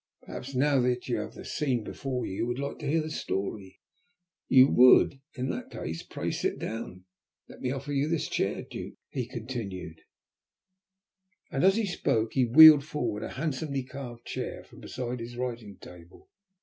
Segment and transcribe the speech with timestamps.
[0.23, 3.11] Perhaps now that you have the scene before you you would like to hear the
[3.11, 3.79] story.
[4.47, 5.21] You would?
[5.35, 7.05] In that case pray sit down.
[7.47, 10.01] Let me offer you this chair, Duke," he continued,
[11.51, 15.77] and as he spoke he wheeled forward a handsomely carved chair from beside his writing
[15.77, 16.31] table.